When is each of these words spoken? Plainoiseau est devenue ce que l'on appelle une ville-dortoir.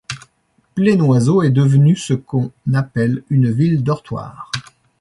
Plainoiseau 0.73 1.43
est 1.43 1.51
devenue 1.51 1.95
ce 1.95 2.15
que 2.15 2.35
l'on 2.37 2.73
appelle 2.73 3.21
une 3.29 3.51
ville-dortoir. 3.51 4.51